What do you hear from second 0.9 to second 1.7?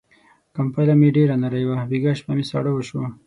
مې ډېره نری